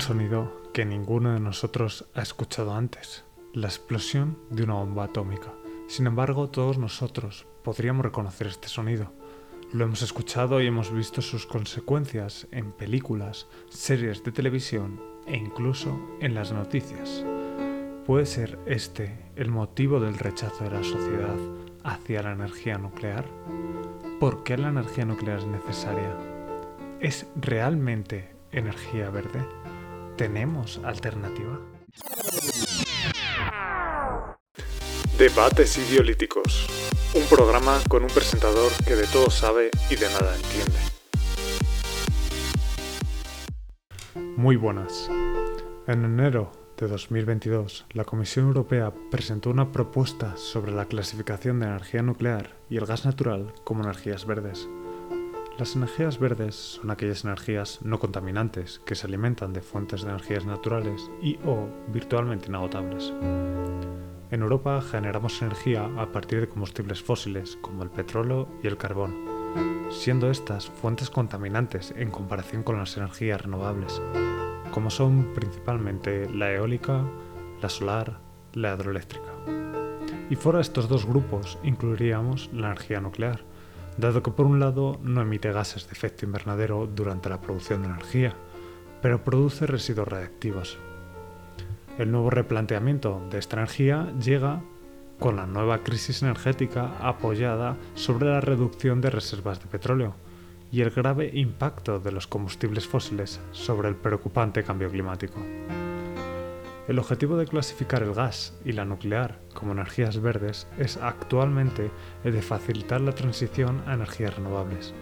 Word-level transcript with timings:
Un 0.00 0.06
sonido 0.06 0.62
que 0.72 0.86
ninguno 0.86 1.34
de 1.34 1.40
nosotros 1.40 2.06
ha 2.14 2.22
escuchado 2.22 2.72
antes, 2.72 3.22
la 3.52 3.66
explosión 3.66 4.38
de 4.48 4.62
una 4.62 4.72
bomba 4.72 5.04
atómica. 5.04 5.52
Sin 5.88 6.06
embargo, 6.06 6.48
todos 6.48 6.78
nosotros 6.78 7.46
podríamos 7.62 8.06
reconocer 8.06 8.46
este 8.46 8.68
sonido. 8.68 9.12
Lo 9.74 9.84
hemos 9.84 10.00
escuchado 10.00 10.62
y 10.62 10.66
hemos 10.66 10.90
visto 10.90 11.20
sus 11.20 11.44
consecuencias 11.44 12.48
en 12.50 12.72
películas, 12.72 13.46
series 13.68 14.24
de 14.24 14.32
televisión 14.32 15.02
e 15.26 15.36
incluso 15.36 16.00
en 16.22 16.34
las 16.34 16.50
noticias. 16.50 17.22
¿Puede 18.06 18.24
ser 18.24 18.58
este 18.64 19.18
el 19.36 19.50
motivo 19.50 20.00
del 20.00 20.16
rechazo 20.16 20.64
de 20.64 20.70
la 20.70 20.82
sociedad 20.82 21.36
hacia 21.84 22.22
la 22.22 22.32
energía 22.32 22.78
nuclear? 22.78 23.26
¿Por 24.18 24.44
qué 24.44 24.56
la 24.56 24.68
energía 24.68 25.04
nuclear 25.04 25.40
es 25.40 25.46
necesaria? 25.46 26.16
¿Es 27.00 27.26
realmente 27.36 28.34
energía 28.50 29.10
verde? 29.10 29.44
¿Tenemos 30.20 30.78
alternativa? 30.84 31.58
Debates 35.16 35.78
ideolíticos. 35.78 36.66
Un 37.14 37.24
programa 37.34 37.80
con 37.88 38.02
un 38.02 38.10
presentador 38.10 38.70
que 38.86 38.96
de 38.96 39.06
todo 39.06 39.30
sabe 39.30 39.70
y 39.88 39.96
de 39.96 40.06
nada 40.10 40.36
entiende. 40.36 40.78
Muy 44.36 44.56
buenas. 44.56 45.08
En 45.86 46.04
enero 46.04 46.52
de 46.76 46.86
2022, 46.86 47.86
la 47.92 48.04
Comisión 48.04 48.44
Europea 48.44 48.92
presentó 49.10 49.48
una 49.48 49.72
propuesta 49.72 50.36
sobre 50.36 50.72
la 50.72 50.84
clasificación 50.84 51.60
de 51.60 51.68
energía 51.68 52.02
nuclear 52.02 52.58
y 52.68 52.76
el 52.76 52.84
gas 52.84 53.06
natural 53.06 53.54
como 53.64 53.84
energías 53.84 54.26
verdes. 54.26 54.68
Las 55.60 55.76
energías 55.76 56.18
verdes 56.18 56.54
son 56.54 56.90
aquellas 56.90 57.22
energías 57.22 57.80
no 57.82 57.98
contaminantes 57.98 58.80
que 58.86 58.94
se 58.94 59.06
alimentan 59.06 59.52
de 59.52 59.60
fuentes 59.60 60.00
de 60.00 60.08
energías 60.08 60.46
naturales 60.46 61.10
y 61.20 61.38
o 61.44 61.68
virtualmente 61.88 62.46
inagotables. 62.46 63.12
En 64.30 64.40
Europa 64.40 64.80
generamos 64.80 65.42
energía 65.42 65.84
a 65.98 66.10
partir 66.12 66.40
de 66.40 66.48
combustibles 66.48 67.02
fósiles 67.02 67.58
como 67.60 67.82
el 67.82 67.90
petróleo 67.90 68.48
y 68.62 68.68
el 68.68 68.78
carbón, 68.78 69.14
siendo 69.90 70.30
estas 70.30 70.70
fuentes 70.70 71.10
contaminantes 71.10 71.92
en 71.94 72.10
comparación 72.10 72.62
con 72.62 72.78
las 72.78 72.96
energías 72.96 73.42
renovables, 73.42 74.00
como 74.70 74.88
son 74.88 75.34
principalmente 75.34 76.26
la 76.30 76.54
eólica, 76.54 77.04
la 77.60 77.68
solar, 77.68 78.18
la 78.54 78.72
hidroeléctrica. 78.74 79.30
Y 80.30 80.36
fuera 80.36 80.56
de 80.56 80.62
estos 80.62 80.88
dos 80.88 81.04
grupos 81.04 81.58
incluiríamos 81.62 82.48
la 82.54 82.68
energía 82.68 83.02
nuclear, 83.02 83.49
dado 83.96 84.22
que 84.22 84.30
por 84.30 84.46
un 84.46 84.60
lado 84.60 84.98
no 85.02 85.22
emite 85.22 85.52
gases 85.52 85.86
de 85.86 85.92
efecto 85.92 86.24
invernadero 86.24 86.86
durante 86.86 87.28
la 87.28 87.40
producción 87.40 87.82
de 87.82 87.88
energía, 87.88 88.34
pero 89.02 89.24
produce 89.24 89.66
residuos 89.66 90.08
radiactivos. 90.08 90.78
El 91.98 92.10
nuevo 92.10 92.30
replanteamiento 92.30 93.22
de 93.30 93.38
esta 93.38 93.56
energía 93.56 94.12
llega 94.18 94.62
con 95.18 95.36
la 95.36 95.46
nueva 95.46 95.82
crisis 95.82 96.22
energética 96.22 96.96
apoyada 97.00 97.76
sobre 97.94 98.28
la 98.28 98.40
reducción 98.40 99.00
de 99.00 99.10
reservas 99.10 99.60
de 99.60 99.66
petróleo 99.66 100.14
y 100.72 100.80
el 100.80 100.90
grave 100.90 101.30
impacto 101.34 101.98
de 101.98 102.12
los 102.12 102.26
combustibles 102.26 102.86
fósiles 102.86 103.40
sobre 103.52 103.88
el 103.88 103.96
preocupante 103.96 104.62
cambio 104.62 104.88
climático. 104.90 105.40
El 106.90 106.98
objetivo 106.98 107.36
de 107.36 107.46
clasificar 107.46 108.02
el 108.02 108.14
gas 108.14 108.52
y 108.64 108.72
la 108.72 108.84
nuclear 108.84 109.38
como 109.54 109.70
energías 109.70 110.20
verdes 110.20 110.66
es 110.76 110.96
actualmente 110.96 111.92
el 112.24 112.32
de 112.32 112.42
facilitar 112.42 113.00
la 113.00 113.14
transición 113.14 113.84
a 113.86 113.94
energías 113.94 114.34
renovables, 114.34 114.92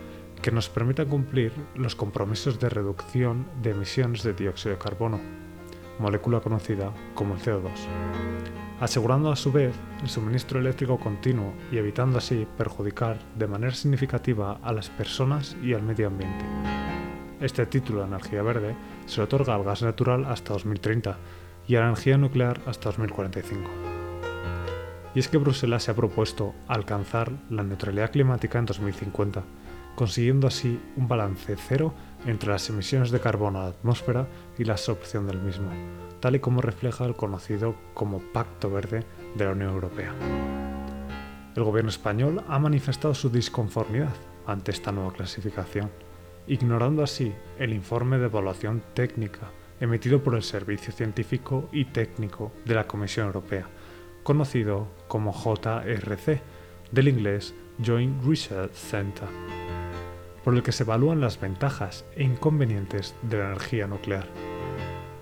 que 0.43 0.51
nos 0.51 0.69
permita 0.69 1.07
cumplir 1.07 1.51
los 1.75 1.95
compromisos 1.95 2.61
de 2.61 2.69
reducción 2.69 3.47
de 3.63 3.71
emisiones 3.71 4.23
de 4.23 4.35
dióxido 4.35 4.75
de 4.75 4.83
carbono, 4.83 5.19
molécula 5.99 6.41
conocida 6.41 6.93
como 7.15 7.37
el 7.37 7.41
CO2, 7.41 7.71
asegurando 8.81 9.33
a 9.33 9.37
su 9.37 9.51
vez 9.51 9.75
el 10.03 10.11
suministro 10.11 10.61
eléctrico 10.61 11.01
continuo 11.01 11.55
y 11.73 11.79
evitando 11.79 12.19
así 12.19 12.47
perjudicar 12.59 13.19
de 13.35 13.47
manera 13.47 13.73
significativa 13.73 14.61
a 14.63 14.75
las 14.75 14.91
personas 14.91 15.57
y 15.63 15.73
al 15.73 15.85
medio 15.85 16.09
ambiente. 16.09 16.45
Este 17.41 17.65
título 17.65 18.01
de 18.01 18.09
energía 18.09 18.43
verde 18.43 18.77
se 19.07 19.23
otorga 19.23 19.55
al 19.55 19.65
gas 19.65 19.81
natural 19.81 20.27
hasta 20.27 20.53
2030 20.53 21.17
y 21.69 21.77
a 21.77 21.81
la 21.81 21.87
energía 21.87 22.17
nuclear 22.17 22.61
hasta 22.67 22.89
2045. 22.89 23.71
Y 25.15 25.19
es 25.21 25.29
que 25.29 25.37
Bruselas 25.37 25.85
se 25.85 25.91
ha 25.91 25.97
propuesto 25.97 26.55
alcanzar 26.67 27.31
la 27.51 27.63
neutralidad 27.63 28.11
climática 28.11 28.59
en 28.59 28.67
2050, 28.67 29.45
consiguiendo 29.95 30.47
así 30.47 30.81
un 30.97 31.07
balance 31.07 31.57
cero 31.57 31.93
entre 32.27 32.51
las 32.51 32.69
emisiones 32.71 33.11
de 33.11 33.21
carbono 33.21 33.61
a 33.61 33.65
la 33.65 33.69
atmósfera 33.69 34.27
y 34.59 34.65
la 34.65 34.75
absorción 34.75 35.27
del 35.27 35.41
mismo, 35.41 35.71
tal 36.21 36.37
y 36.37 36.41
como 36.41 36.63
refleja 36.63 37.05
el 37.05 37.15
conocido 37.15 37.75
como 37.95 38.21
Pacto 38.33 38.71
Verde 38.71 39.05
de 39.37 39.45
la 39.45 39.53
Unión 39.53 39.71
Europea. 39.71 40.15
El 41.55 41.65
gobierno 41.65 41.91
español 41.91 42.45
ha 42.49 42.59
manifestado 42.59 43.15
su 43.15 43.29
disconformidad 43.29 44.15
ante 44.47 44.71
esta 44.71 44.93
nueva 44.93 45.13
clasificación, 45.13 45.91
ignorando 46.47 47.03
así 47.03 47.35
el 47.59 47.73
informe 47.73 48.19
de 48.19 48.27
evaluación 48.27 48.83
técnica 48.95 49.51
emitido 49.81 50.23
por 50.23 50.35
el 50.35 50.43
Servicio 50.43 50.93
Científico 50.93 51.69
y 51.73 51.87
Técnico 51.87 52.53
de 52.65 52.75
la 52.75 52.87
Comisión 52.87 53.27
Europea, 53.27 53.69
conocido 54.23 54.89
como 55.09 55.33
JRC, 55.33 56.41
del 56.91 57.09
inglés 57.09 57.55
Joint 57.85 58.25
Research 58.25 58.73
Center, 58.73 59.29
por 60.45 60.55
el 60.55 60.63
que 60.63 60.73
se 60.73 60.85
evalúan 60.85 61.21
las 61.21 61.41
ventajas 61.41 62.05
e 62.17 62.25
inconvenientes 62.25 63.15
de 63.23 63.39
la 63.39 63.47
energía 63.47 63.87
nuclear. 63.87 64.27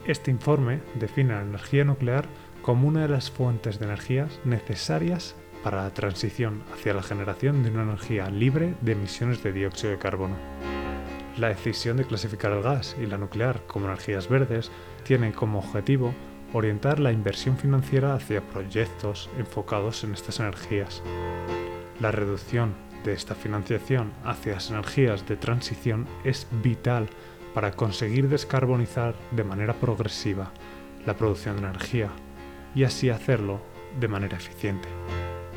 Este 0.06 0.30
informe 0.30 0.80
define 0.94 1.34
la 1.34 1.42
energía 1.42 1.84
nuclear 1.84 2.26
como 2.62 2.88
una 2.88 3.02
de 3.02 3.08
las 3.08 3.30
fuentes 3.30 3.78
de 3.78 3.86
energías 3.86 4.38
necesarias 4.44 5.34
para 5.62 5.82
la 5.82 5.94
transición 5.94 6.62
hacia 6.72 6.94
la 6.94 7.02
generación 7.02 7.64
de 7.64 7.70
una 7.70 7.82
energía 7.82 8.30
libre 8.30 8.74
de 8.82 8.92
emisiones 8.92 9.42
de 9.42 9.52
dióxido 9.52 9.90
de 9.90 9.98
carbono. 9.98 10.36
La 11.36 11.48
decisión 11.48 11.98
de 11.98 12.06
clasificar 12.06 12.52
el 12.52 12.62
gas 12.62 12.96
y 12.98 13.04
la 13.04 13.18
nuclear 13.18 13.60
como 13.66 13.86
energías 13.86 14.26
verdes 14.26 14.70
tiene 15.04 15.32
como 15.32 15.58
objetivo 15.58 16.14
orientar 16.54 16.98
la 16.98 17.12
inversión 17.12 17.58
financiera 17.58 18.14
hacia 18.14 18.40
proyectos 18.40 19.28
enfocados 19.36 20.02
en 20.02 20.14
estas 20.14 20.40
energías. 20.40 21.02
La 22.00 22.10
reducción 22.10 22.74
de 23.04 23.12
esta 23.12 23.34
financiación 23.34 24.12
hacia 24.24 24.54
las 24.54 24.70
energías 24.70 25.28
de 25.28 25.36
transición 25.36 26.06
es 26.24 26.46
vital 26.62 27.06
para 27.52 27.72
conseguir 27.72 28.30
descarbonizar 28.30 29.14
de 29.32 29.44
manera 29.44 29.74
progresiva 29.74 30.52
la 31.04 31.18
producción 31.18 31.56
de 31.56 31.68
energía 31.68 32.08
y 32.74 32.84
así 32.84 33.10
hacerlo 33.10 33.60
de 34.00 34.08
manera 34.08 34.38
eficiente, 34.38 34.88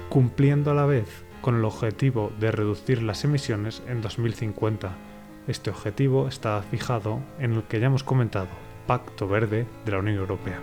cumpliendo 0.09 0.71
a 0.71 0.73
la 0.73 0.85
vez 0.85 1.23
con 1.39 1.55
el 1.55 1.63
objetivo 1.63 2.33
de 2.37 2.51
reducir 2.51 3.01
las 3.01 3.23
emisiones 3.23 3.81
en 3.87 4.01
2050 4.01 5.08
este 5.49 5.71
objetivo 5.71 6.27
está 6.27 6.61
fijado 6.61 7.19
en 7.39 7.53
el 7.53 7.63
que 7.63 7.79
ya 7.79 7.87
hemos 7.87 8.03
comentado, 8.03 8.49
Pacto 8.85 9.27
Verde 9.27 9.65
de 9.83 9.91
la 9.91 9.97
Unión 9.97 10.17
Europea. 10.17 10.59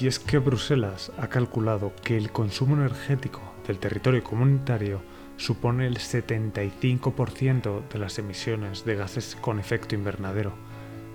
Y 0.00 0.06
es 0.06 0.18
que 0.18 0.38
Bruselas 0.38 1.12
ha 1.18 1.28
calculado 1.28 1.92
que 2.02 2.16
el 2.16 2.32
consumo 2.32 2.74
energético 2.74 3.42
del 3.66 3.78
territorio 3.78 4.24
comunitario 4.24 5.02
supone 5.36 5.86
el 5.86 5.98
75% 5.98 7.88
de 7.88 7.98
las 7.98 8.18
emisiones 8.18 8.86
de 8.86 8.94
gases 8.96 9.36
con 9.40 9.58
efecto 9.58 9.94
invernadero. 9.94 10.54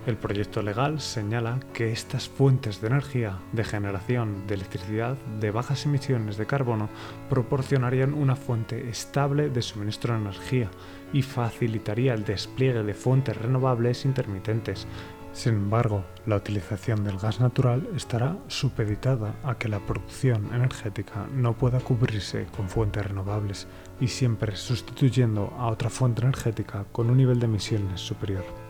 El 0.07 0.17
proyecto 0.17 0.63
legal 0.63 0.99
señala 0.99 1.59
que 1.73 1.91
estas 1.91 2.27
fuentes 2.27 2.81
de 2.81 2.87
energía 2.87 3.37
de 3.51 3.63
generación 3.63 4.47
de 4.47 4.55
electricidad 4.55 5.15
de 5.39 5.51
bajas 5.51 5.85
emisiones 5.85 6.37
de 6.37 6.47
carbono 6.47 6.89
proporcionarían 7.29 8.15
una 8.15 8.35
fuente 8.35 8.89
estable 8.89 9.51
de 9.51 9.61
suministro 9.61 10.15
de 10.15 10.21
energía 10.21 10.71
y 11.13 11.21
facilitaría 11.21 12.15
el 12.15 12.25
despliegue 12.25 12.81
de 12.81 12.95
fuentes 12.95 13.37
renovables 13.37 14.03
intermitentes. 14.03 14.87
Sin 15.33 15.53
embargo, 15.53 16.03
la 16.25 16.37
utilización 16.37 17.03
del 17.03 17.19
gas 17.19 17.39
natural 17.39 17.87
estará 17.95 18.35
supeditada 18.47 19.35
a 19.43 19.55
que 19.59 19.69
la 19.69 19.79
producción 19.79 20.49
energética 20.51 21.27
no 21.31 21.53
pueda 21.53 21.79
cubrirse 21.79 22.47
con 22.57 22.67
fuentes 22.69 23.05
renovables 23.05 23.67
y 23.99 24.07
siempre 24.07 24.55
sustituyendo 24.55 25.53
a 25.59 25.67
otra 25.67 25.91
fuente 25.91 26.23
energética 26.23 26.85
con 26.91 27.11
un 27.11 27.17
nivel 27.17 27.39
de 27.39 27.45
emisiones 27.45 28.01
superior. 28.01 28.60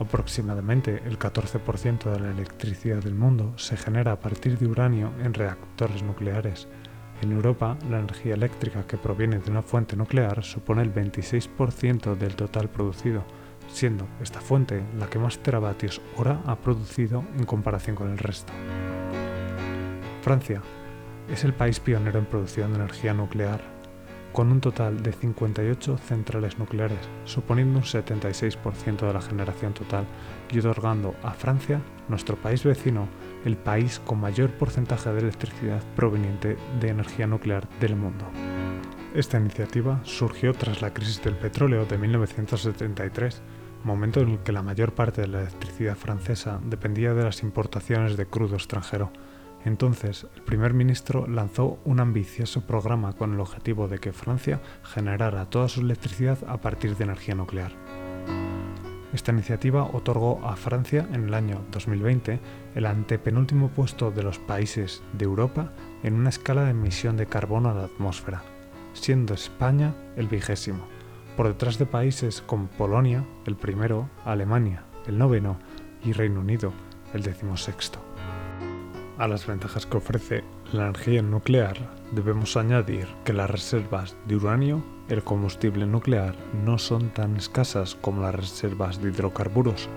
Aproximadamente 0.00 1.02
el 1.04 1.18
14% 1.18 2.10
de 2.10 2.20
la 2.20 2.30
electricidad 2.30 3.02
del 3.02 3.14
mundo 3.14 3.52
se 3.56 3.76
genera 3.76 4.12
a 4.12 4.20
partir 4.20 4.58
de 4.58 4.66
uranio 4.66 5.12
en 5.22 5.34
reactores 5.34 6.02
nucleares, 6.02 6.66
en 7.22 7.32
Europa, 7.32 7.76
la 7.90 7.98
energía 7.98 8.32
eléctrica 8.32 8.86
que 8.86 8.96
proviene 8.96 9.40
de 9.40 9.50
una 9.50 9.60
fuente 9.60 9.94
nuclear 9.94 10.42
supone 10.42 10.80
el 10.80 10.92
26% 10.92 12.16
del 12.16 12.34
total 12.34 12.70
producido, 12.70 13.24
siendo 13.68 14.08
esta 14.22 14.40
fuente 14.40 14.82
la 14.98 15.08
que 15.08 15.18
más 15.18 15.38
teravatios 15.38 16.00
hora 16.16 16.40
ha 16.46 16.56
producido 16.56 17.22
en 17.36 17.44
comparación 17.44 17.94
con 17.94 18.10
el 18.10 18.16
resto. 18.16 18.54
Francia 20.22 20.62
es 21.30 21.44
el 21.44 21.52
país 21.52 21.78
pionero 21.78 22.18
en 22.18 22.24
producción 22.24 22.72
de 22.72 22.78
energía 22.78 23.12
nuclear, 23.12 23.60
con 24.32 24.52
un 24.52 24.60
total 24.60 25.02
de 25.02 25.12
58 25.12 25.98
centrales 25.98 26.58
nucleares, 26.58 26.98
suponiendo 27.24 27.78
un 27.78 27.84
76% 27.84 29.06
de 29.06 29.12
la 29.12 29.20
generación 29.20 29.74
total 29.74 30.06
y 30.50 30.58
otorgando 30.58 31.14
a 31.22 31.32
Francia, 31.32 31.80
nuestro 32.08 32.36
país 32.36 32.64
vecino, 32.64 33.08
el 33.44 33.56
país 33.56 34.00
con 34.04 34.20
mayor 34.20 34.50
porcentaje 34.50 35.12
de 35.12 35.20
electricidad 35.20 35.82
proveniente 35.96 36.56
de 36.80 36.88
energía 36.88 37.26
nuclear 37.26 37.68
del 37.80 37.96
mundo. 37.96 38.26
Esta 39.14 39.38
iniciativa 39.38 40.00
surgió 40.04 40.52
tras 40.52 40.82
la 40.82 40.94
crisis 40.94 41.22
del 41.22 41.34
petróleo 41.34 41.84
de 41.84 41.98
1973, 41.98 43.42
momento 43.82 44.20
en 44.20 44.30
el 44.30 44.38
que 44.38 44.52
la 44.52 44.62
mayor 44.62 44.92
parte 44.94 45.22
de 45.22 45.28
la 45.28 45.40
electricidad 45.40 45.96
francesa 45.96 46.60
dependía 46.64 47.14
de 47.14 47.24
las 47.24 47.42
importaciones 47.42 48.16
de 48.16 48.26
crudo 48.26 48.54
extranjero. 48.54 49.10
Entonces, 49.64 50.26
el 50.36 50.42
primer 50.42 50.72
ministro 50.72 51.26
lanzó 51.26 51.78
un 51.84 52.00
ambicioso 52.00 52.66
programa 52.66 53.12
con 53.12 53.34
el 53.34 53.40
objetivo 53.40 53.88
de 53.88 53.98
que 53.98 54.12
Francia 54.12 54.60
generara 54.82 55.50
toda 55.50 55.68
su 55.68 55.80
electricidad 55.80 56.38
a 56.46 56.58
partir 56.58 56.96
de 56.96 57.04
energía 57.04 57.34
nuclear. 57.34 57.72
Esta 59.12 59.32
iniciativa 59.32 59.84
otorgó 59.92 60.40
a 60.46 60.54
Francia 60.54 61.06
en 61.12 61.24
el 61.24 61.34
año 61.34 61.64
2020 61.72 62.38
el 62.76 62.86
antepenúltimo 62.86 63.68
puesto 63.68 64.10
de 64.10 64.22
los 64.22 64.38
países 64.38 65.02
de 65.12 65.24
Europa 65.24 65.72
en 66.04 66.14
una 66.14 66.28
escala 66.28 66.64
de 66.64 66.70
emisión 66.70 67.16
de 67.16 67.26
carbono 67.26 67.70
a 67.70 67.74
la 67.74 67.84
atmósfera, 67.84 68.42
siendo 68.92 69.34
España 69.34 69.94
el 70.16 70.28
vigésimo, 70.28 70.86
por 71.36 71.48
detrás 71.48 71.76
de 71.78 71.86
países 71.86 72.40
como 72.46 72.68
Polonia, 72.68 73.26
el 73.46 73.56
primero, 73.56 74.08
Alemania, 74.24 74.84
el 75.06 75.18
noveno 75.18 75.58
y 76.04 76.12
Reino 76.12 76.40
Unido, 76.40 76.72
el 77.12 77.22
decimosexto. 77.22 78.09
A 79.20 79.28
las 79.28 79.46
ventajas 79.46 79.84
que 79.84 79.98
ofrece 79.98 80.44
la 80.72 80.84
energía 80.84 81.20
nuclear 81.20 81.76
debemos 82.10 82.56
añadir 82.56 83.06
que 83.22 83.34
las 83.34 83.50
reservas 83.50 84.16
de 84.26 84.36
uranio, 84.36 84.82
el 85.10 85.22
combustible 85.22 85.84
nuclear, 85.84 86.34
no 86.64 86.78
son 86.78 87.10
tan 87.10 87.36
escasas 87.36 87.96
como 87.96 88.22
las 88.22 88.34
reservas 88.34 89.02
de 89.02 89.10
hidrocarburos. 89.10 89.90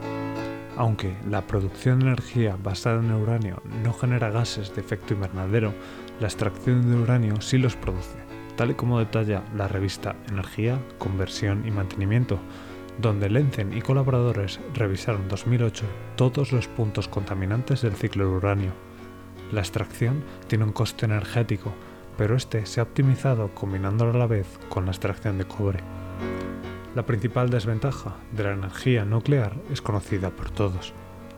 Aunque 0.75 1.15
la 1.29 1.47
producción 1.47 1.99
de 1.99 2.07
energía 2.07 2.57
basada 2.61 2.99
en 2.99 3.13
uranio 3.13 3.63
no 3.81 3.93
genera 3.93 4.29
gases 4.29 4.75
de 4.75 4.81
efecto 4.81 5.13
invernadero, 5.13 5.73
la 6.19 6.27
extracción 6.27 6.91
de 6.91 6.97
uranio 6.97 7.39
sí 7.39 7.57
los 7.57 7.77
produce, 7.77 8.17
tal 8.57 8.71
y 8.71 8.73
como 8.73 8.99
detalla 8.99 9.41
la 9.55 9.69
revista 9.69 10.17
Energía, 10.27 10.77
Conversión 10.97 11.65
y 11.65 11.71
Mantenimiento, 11.71 12.39
donde 12.99 13.29
Lenzen 13.29 13.71
y 13.71 13.81
colaboradores 13.81 14.59
revisaron 14.73 15.21
en 15.21 15.29
2008 15.29 15.85
todos 16.17 16.51
los 16.51 16.67
puntos 16.67 17.07
contaminantes 17.07 17.83
del 17.83 17.93
ciclo 17.93 18.25
del 18.25 18.35
uranio 18.35 18.92
la 19.53 19.61
extracción 19.61 20.23
tiene 20.47 20.65
un 20.65 20.71
coste 20.71 21.05
energético, 21.05 21.71
pero 22.17 22.35
este 22.35 22.65
se 22.65 22.79
ha 22.79 22.83
optimizado 22.83 23.53
combinándolo 23.53 24.11
a 24.11 24.17
la 24.17 24.27
vez 24.27 24.47
con 24.69 24.85
la 24.85 24.91
extracción 24.91 25.37
de 25.37 25.45
cobre. 25.45 25.79
La 26.95 27.05
principal 27.05 27.49
desventaja 27.49 28.15
de 28.31 28.43
la 28.43 28.51
energía 28.51 29.05
nuclear 29.05 29.55
es 29.71 29.81
conocida 29.81 30.29
por 30.29 30.51
todos, 30.51 30.93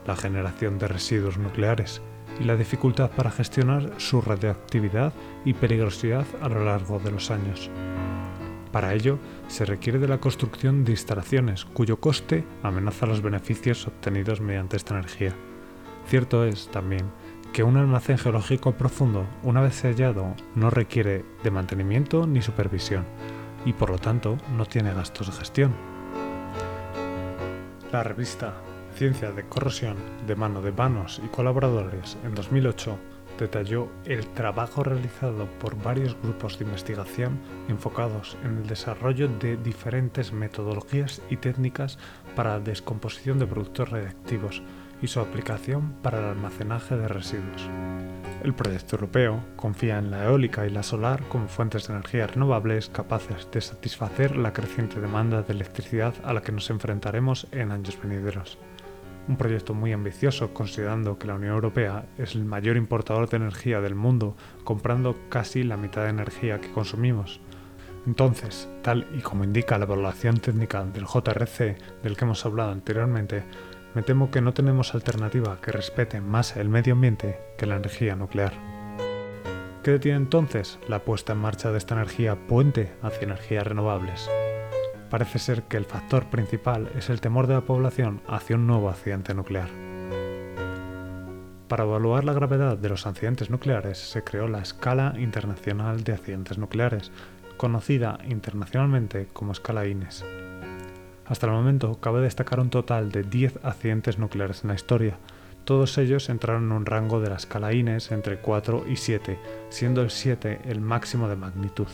la 0.05 0.15
generación 0.15 0.77
de 0.79 0.87
residuos 0.87 1.37
nucleares 1.37 2.01
y 2.39 2.43
la 2.43 2.57
dificultad 2.57 3.11
para 3.11 3.31
gestionar 3.31 3.93
su 3.97 4.21
radioactividad 4.21 5.13
y 5.45 5.53
peligrosidad 5.53 6.25
a 6.41 6.49
lo 6.49 6.65
largo 6.65 6.99
de 6.99 7.11
los 7.11 7.31
años. 7.31 7.69
Para 8.71 8.93
ello, 8.93 9.19
se 9.47 9.63
requiere 9.63 9.99
de 9.99 10.09
la 10.09 10.17
construcción 10.17 10.83
de 10.83 10.91
instalaciones 10.91 11.63
cuyo 11.63 12.01
coste 12.01 12.43
amenaza 12.61 13.05
los 13.05 13.21
beneficios 13.21 13.87
obtenidos 13.87 14.41
mediante 14.41 14.75
esta 14.75 14.95
energía. 14.95 15.33
Cierto 16.07 16.43
es, 16.43 16.67
también, 16.67 17.05
que 17.55 17.63
un 17.63 17.77
almacén 17.77 18.17
geológico 18.17 18.73
profundo, 18.73 19.25
una 19.41 19.61
vez 19.61 19.75
sellado, 19.75 20.35
no 20.55 20.69
requiere 20.69 21.23
de 21.41 21.51
mantenimiento 21.51 22.27
ni 22.27 22.41
supervisión 22.41 23.05
y 23.65 23.71
por 23.71 23.89
lo 23.89 23.97
tanto 23.97 24.37
no 24.57 24.65
tiene 24.65 24.93
gastos 24.93 25.27
de 25.27 25.37
gestión. 25.37 25.73
La 27.93 28.03
revista 28.03 28.55
Ciencia 28.95 29.31
de 29.31 29.45
Corrosión, 29.45 29.95
de 30.27 30.35
mano 30.35 30.61
de 30.61 30.71
Vanos 30.71 31.21
y 31.23 31.29
colaboradores 31.29 32.17
en 32.25 32.35
2008, 32.35 32.97
detalló 33.39 33.87
el 34.03 34.27
trabajo 34.33 34.83
realizado 34.83 35.45
por 35.57 35.81
varios 35.81 36.17
grupos 36.21 36.59
de 36.59 36.65
investigación 36.65 37.39
enfocados 37.69 38.35
en 38.43 38.57
el 38.57 38.67
desarrollo 38.67 39.29
de 39.29 39.55
diferentes 39.55 40.33
metodologías 40.33 41.21
y 41.29 41.37
técnicas 41.37 41.99
para 42.35 42.57
la 42.57 42.59
descomposición 42.59 43.39
de 43.39 43.47
productos 43.47 43.91
radiactivos 43.91 44.61
y 45.01 45.07
su 45.07 45.19
aplicación 45.19 45.93
para 46.01 46.19
el 46.19 46.25
almacenaje 46.25 46.97
de 46.97 47.07
residuos. 47.07 47.69
El 48.43 48.53
proyecto 48.53 48.95
europeo 48.95 49.43
confía 49.55 49.97
en 49.97 50.11
la 50.11 50.25
eólica 50.25 50.67
y 50.67 50.69
la 50.69 50.83
solar 50.83 51.23
como 51.29 51.47
fuentes 51.47 51.87
de 51.87 51.93
energía 51.93 52.27
renovables 52.27 52.89
capaces 52.89 53.49
de 53.51 53.61
satisfacer 53.61 54.37
la 54.37 54.53
creciente 54.53 54.99
demanda 54.99 55.41
de 55.41 55.53
electricidad 55.53 56.13
a 56.23 56.33
la 56.33 56.41
que 56.41 56.51
nos 56.51 56.69
enfrentaremos 56.69 57.47
en 57.51 57.71
años 57.71 57.99
venideros. 58.01 58.57
Un 59.27 59.37
proyecto 59.37 59.73
muy 59.73 59.91
ambicioso 59.91 60.53
considerando 60.53 61.17
que 61.17 61.25
la 61.25 61.33
Unión 61.33 61.55
Europea 61.55 62.05
es 62.19 62.35
el 62.35 62.45
mayor 62.45 62.77
importador 62.77 63.27
de 63.27 63.37
energía 63.37 63.81
del 63.81 63.95
mundo, 63.95 64.35
comprando 64.63 65.17
casi 65.29 65.63
la 65.63 65.77
mitad 65.77 66.03
de 66.03 66.09
energía 66.09 66.61
que 66.61 66.71
consumimos. 66.71 67.39
Entonces, 68.05 68.69
tal 68.83 69.07
y 69.17 69.21
como 69.21 69.43
indica 69.43 69.79
la 69.79 69.85
evaluación 69.85 70.37
técnica 70.37 70.85
del 70.85 71.05
JRC 71.07 72.03
del 72.03 72.15
que 72.15 72.25
hemos 72.25 72.45
hablado 72.45 72.71
anteriormente, 72.71 73.43
me 73.95 74.03
temo 74.03 74.29
que 74.29 74.41
no 74.41 74.53
tenemos 74.53 74.93
alternativa 74.93 75.59
que 75.61 75.71
respete 75.71 76.19
más 76.19 76.57
el 76.57 76.67
medio 76.67 76.93
ambiente 76.93 77.39
que 77.57 77.65
la 77.65 77.77
energía 77.77 78.15
nuclear. 78.17 78.53
¿Qué 79.83 79.91
detiene 79.91 80.17
entonces 80.17 80.79
la 80.89 80.99
puesta 80.99 81.33
en 81.33 81.39
marcha 81.39 81.71
de 81.71 81.77
esta 81.77 81.95
energía 81.95 82.35
puente 82.47 82.93
hacia 83.01 83.23
energías 83.23 83.65
renovables? 83.65 84.29
Parece 85.09 85.39
ser 85.39 85.63
que 85.63 85.77
el 85.77 85.85
factor 85.85 86.29
principal 86.29 86.91
es 86.97 87.09
el 87.09 87.21
temor 87.21 87.47
de 87.47 87.53
la 87.53 87.61
población 87.61 88.21
hacia 88.27 88.57
un 88.57 88.67
nuevo 88.67 88.89
accidente 88.89 89.33
nuclear. 89.33 89.69
Para 91.69 91.85
evaluar 91.85 92.25
la 92.25 92.33
gravedad 92.33 92.77
de 92.77 92.89
los 92.89 93.07
accidentes 93.07 93.49
nucleares 93.49 93.97
se 93.97 94.23
creó 94.23 94.47
la 94.47 94.59
Escala 94.59 95.13
Internacional 95.17 96.03
de 96.03 96.13
Accidentes 96.13 96.57
Nucleares, 96.57 97.11
conocida 97.57 98.19
internacionalmente 98.27 99.29
como 99.31 99.53
Escala 99.53 99.87
INES. 99.87 100.25
Hasta 101.27 101.47
el 101.47 101.53
momento 101.53 101.99
cabe 101.99 102.21
destacar 102.21 102.59
un 102.59 102.69
total 102.69 103.11
de 103.11 103.23
10 103.23 103.59
accidentes 103.63 104.19
nucleares 104.19 104.63
en 104.63 104.69
la 104.69 104.75
historia. 104.75 105.17
Todos 105.63 105.97
ellos 105.97 106.29
entraron 106.29 106.65
en 106.65 106.71
un 106.71 106.85
rango 106.85 107.19
de 107.19 107.29
la 107.29 107.37
escala 107.37 107.73
INES 107.73 108.11
entre 108.11 108.37
4 108.37 108.85
y 108.87 108.97
7, 108.97 109.39
siendo 109.69 110.01
el 110.01 110.11
7 110.11 110.61
el 110.65 110.81
máximo 110.81 111.27
de 111.27 111.35
magnitud. 111.35 111.87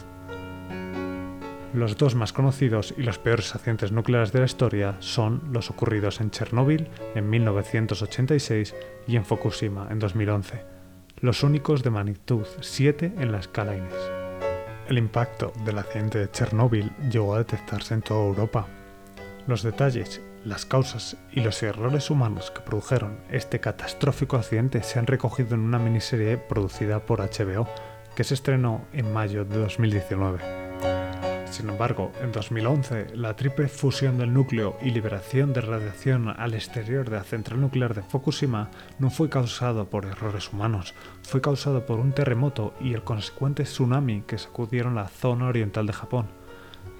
Los 1.73 1.97
dos 1.97 2.15
más 2.15 2.33
conocidos 2.33 2.93
y 2.97 3.03
los 3.03 3.17
peores 3.17 3.55
accidentes 3.55 3.93
nucleares 3.93 4.33
de 4.33 4.39
la 4.39 4.45
historia 4.45 4.97
son 4.99 5.41
los 5.53 5.69
ocurridos 5.69 6.19
en 6.19 6.29
Chernóbil 6.29 6.89
en 7.15 7.29
1986 7.29 8.75
y 9.07 9.15
en 9.15 9.23
Fukushima 9.23 9.87
en 9.89 9.99
2011, 9.99 10.65
los 11.21 11.43
únicos 11.43 11.81
de 11.81 11.89
magnitud 11.89 12.45
7 12.59 13.13
en 13.17 13.31
la 13.31 13.39
escala 13.39 13.77
INES. 13.77 14.11
El 14.89 14.97
impacto 14.97 15.53
del 15.63 15.77
accidente 15.77 16.19
de 16.19 16.29
Chernóbil 16.29 16.91
llegó 17.09 17.35
a 17.35 17.37
detectarse 17.37 17.93
en 17.93 18.01
toda 18.01 18.27
Europa, 18.27 18.67
los 19.51 19.63
detalles, 19.63 20.21
las 20.45 20.65
causas 20.65 21.17
y 21.33 21.41
los 21.41 21.61
errores 21.61 22.09
humanos 22.09 22.51
que 22.51 22.61
produjeron 22.61 23.19
este 23.29 23.59
catastrófico 23.59 24.37
accidente 24.37 24.81
se 24.81 24.97
han 24.97 25.07
recogido 25.07 25.55
en 25.55 25.59
una 25.59 25.77
miniserie 25.77 26.37
producida 26.37 27.01
por 27.01 27.19
HBO 27.19 27.67
que 28.15 28.23
se 28.23 28.33
estrenó 28.33 28.85
en 28.93 29.11
mayo 29.11 29.43
de 29.43 29.57
2019. 29.57 30.39
Sin 31.49 31.69
embargo, 31.69 32.13
en 32.21 32.31
2011, 32.31 33.17
la 33.17 33.35
triple 33.35 33.67
fusión 33.67 34.17
del 34.17 34.33
núcleo 34.33 34.77
y 34.81 34.91
liberación 34.91 35.51
de 35.51 35.59
radiación 35.59 36.29
al 36.29 36.53
exterior 36.53 37.09
de 37.09 37.17
la 37.17 37.23
central 37.25 37.59
nuclear 37.59 37.93
de 37.93 38.03
Fukushima 38.03 38.69
no 38.99 39.09
fue 39.09 39.27
causado 39.27 39.89
por 39.89 40.05
errores 40.05 40.53
humanos, 40.53 40.93
fue 41.23 41.41
causado 41.41 41.85
por 41.85 41.99
un 41.99 42.13
terremoto 42.13 42.73
y 42.79 42.93
el 42.93 43.03
consecuente 43.03 43.63
tsunami 43.63 44.21
que 44.21 44.37
sacudieron 44.37 44.95
la 44.95 45.09
zona 45.09 45.47
oriental 45.47 45.87
de 45.87 45.93
Japón. 45.93 46.40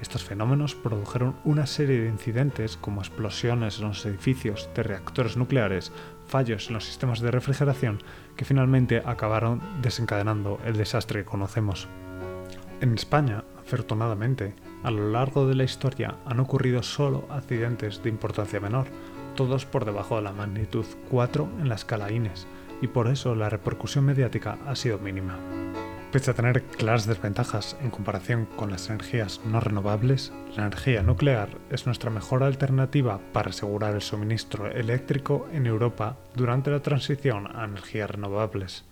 Estos 0.01 0.23
fenómenos 0.23 0.73
produjeron 0.73 1.35
una 1.43 1.67
serie 1.67 2.01
de 2.01 2.09
incidentes 2.09 2.75
como 2.75 3.01
explosiones 3.01 3.79
en 3.79 3.87
los 3.87 4.05
edificios 4.05 4.67
de 4.75 4.81
reactores 4.81 5.37
nucleares, 5.37 5.91
fallos 6.27 6.67
en 6.67 6.73
los 6.73 6.85
sistemas 6.85 7.19
de 7.19 7.29
refrigeración, 7.29 7.99
que 8.35 8.43
finalmente 8.43 9.03
acabaron 9.05 9.61
desencadenando 9.81 10.59
el 10.65 10.75
desastre 10.75 11.19
que 11.19 11.29
conocemos. 11.29 11.87
En 12.81 12.95
España, 12.95 13.43
afortunadamente, 13.59 14.55
a 14.83 14.89
lo 14.89 15.11
largo 15.11 15.47
de 15.47 15.53
la 15.53 15.65
historia 15.65 16.17
han 16.25 16.39
ocurrido 16.39 16.81
solo 16.81 17.27
accidentes 17.29 18.01
de 18.01 18.09
importancia 18.09 18.59
menor, 18.59 18.87
todos 19.35 19.67
por 19.67 19.85
debajo 19.85 20.15
de 20.15 20.23
la 20.23 20.33
magnitud 20.33 20.85
4 21.11 21.47
en 21.59 21.69
la 21.69 21.75
escala 21.75 22.11
INES, 22.11 22.47
y 22.81 22.87
por 22.87 23.07
eso 23.07 23.35
la 23.35 23.49
repercusión 23.49 24.05
mediática 24.05 24.57
ha 24.65 24.75
sido 24.75 24.97
mínima. 24.97 25.37
Pese 26.11 26.31
a 26.31 26.33
tener 26.33 26.61
claras 26.63 27.05
desventajas 27.05 27.77
en 27.81 27.89
comparación 27.89 28.45
con 28.57 28.69
las 28.69 28.89
energías 28.89 29.39
no 29.45 29.61
renovables, 29.61 30.33
la 30.57 30.63
energía 30.63 31.03
nuclear 31.03 31.47
es 31.69 31.85
nuestra 31.85 32.09
mejor 32.09 32.43
alternativa 32.43 33.21
para 33.31 33.51
asegurar 33.51 33.95
el 33.95 34.01
suministro 34.01 34.67
eléctrico 34.67 35.47
en 35.53 35.65
Europa 35.67 36.17
durante 36.35 36.69
la 36.69 36.81
transición 36.81 37.47
a 37.55 37.63
energías 37.63 38.09
renovables. 38.09 38.83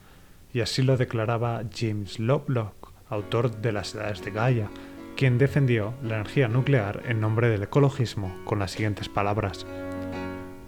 Y 0.53 0.61
así 0.61 0.81
lo 0.81 0.95
declaraba 0.95 1.63
James 1.75 2.19
Lovelock, 2.19 2.93
autor 3.09 3.57
de 3.57 3.73
Las 3.73 3.93
Edades 3.95 4.23
de 4.23 4.31
Gaia, 4.31 4.69
quien 5.17 5.37
defendió 5.37 5.95
la 6.01 6.15
energía 6.15 6.47
nuclear 6.47 7.03
en 7.05 7.19
nombre 7.19 7.49
del 7.49 7.63
ecologismo 7.63 8.33
con 8.45 8.59
las 8.59 8.71
siguientes 8.71 9.09
palabras. 9.09 9.65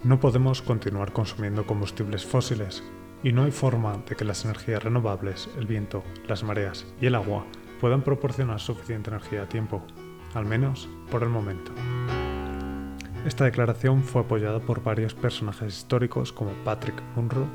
No 0.04 0.20
podemos 0.20 0.62
continuar 0.62 1.14
consumiendo 1.14 1.66
combustibles 1.66 2.26
fósiles 2.26 2.84
y 3.24 3.32
no 3.34 3.44
hay 3.44 3.52
forma 3.52 3.98
de 4.08 4.16
que 4.16 4.26
las 4.26 4.46
energías 4.46 4.84
renovables, 4.84 5.50
el 5.58 5.66
viento, 5.66 6.04
las 6.28 6.44
mareas 6.44 6.86
y 7.00 7.06
el 7.06 7.16
agua 7.16 7.46
puedan 7.80 8.02
proporcionar 8.02 8.60
suficiente 8.60 9.10
energía 9.10 9.44
a 9.44 9.50
tiempo, 9.50 9.84
al 10.34 10.46
menos 10.46 10.90
por 11.10 11.24
el 11.24 11.30
momento. 11.30 11.72
Esta 13.26 13.46
declaración 13.46 14.04
fue 14.04 14.22
apoyada 14.22 14.60
por 14.60 14.84
varios 14.84 15.14
personajes 15.14 15.78
históricos 15.78 16.32
como 16.32 16.52
Patrick 16.64 17.02
Munro, 17.16 17.46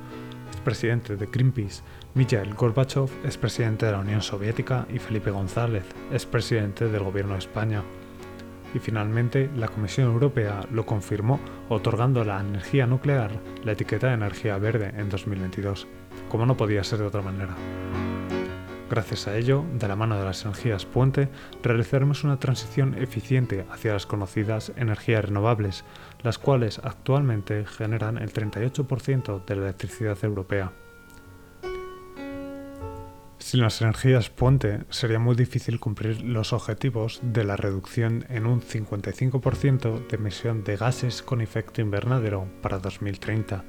expresidente 0.53 1.17
de 1.17 1.27
Greenpeace, 1.27 1.83
Mikhail 2.15 2.55
Gorbachev, 2.55 3.11
expresidente 3.25 3.87
de 3.87 3.93
la 3.93 3.99
Unión 3.99 4.23
Soviética, 4.23 4.87
y 4.93 4.99
Felipe 4.99 5.31
González, 5.31 5.85
expresidente 6.13 6.87
del 6.89 7.03
Gobierno 7.03 7.33
de 7.33 7.41
España. 7.41 7.83
Y 8.75 8.79
finalmente, 8.79 9.51
la 9.57 9.69
Comisión 9.69 10.09
Europea 10.09 10.61
lo 10.71 10.85
confirmó 10.85 11.41
otorgando 11.69 12.21
a 12.21 12.25
la 12.25 12.41
energía 12.41 12.87
nuclear 12.87 13.31
la 13.65 13.73
etiqueta 13.73 14.09
de 14.09 14.15
energía 14.15 14.59
verde 14.59 14.93
en 14.97 15.09
2022, 15.09 15.87
como 16.29 16.47
no 16.47 16.57
podía 16.57 16.85
ser 16.85 16.99
de 16.99 17.07
otra 17.07 17.23
manera. 17.23 17.55
Gracias 18.89 19.27
a 19.27 19.37
ello, 19.37 19.65
de 19.73 19.89
la 19.89 19.97
mano 19.97 20.17
de 20.17 20.25
las 20.25 20.45
energías 20.45 20.87
puente, 20.87 21.29
realizaremos 21.61 22.23
una 22.23 22.39
transición 22.39 22.95
eficiente 22.95 23.67
hacia 23.69 23.93
las 23.93 24.07
conocidas 24.07 24.73
energías 24.77 25.25
renovables, 25.25 25.85
las 26.23 26.39
cuales 26.39 26.81
actualmente 26.85 27.67
generan 27.67 28.17
el 28.17 28.33
38% 28.33 29.45
de 29.45 29.57
la 29.57 29.63
electricidad 29.63 30.17
europea. 30.23 30.73
Sin 33.47 33.61
las 33.61 33.81
energías 33.81 34.29
puente 34.29 34.81
sería 34.91 35.21
muy 35.21 35.37
difícil 35.37 35.79
cumplir 35.79 36.21
los 36.21 36.53
objetivos 36.53 37.21
de 37.23 37.45
la 37.45 37.55
reducción 37.55 38.27
en 38.29 38.45
un 38.45 38.61
55% 38.61 40.09
de 40.09 40.17
emisión 40.17 40.65
de 40.65 40.77
gases 40.77 41.23
con 41.23 41.41
efecto 41.41 41.81
invernadero 41.81 42.49
para 42.61 42.81
2030 42.81 43.63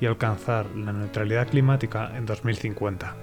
y 0.00 0.06
alcanzar 0.06 0.66
la 0.76 0.92
neutralidad 0.92 1.48
climática 1.48 2.16
en 2.16 2.26
2050. 2.26 3.16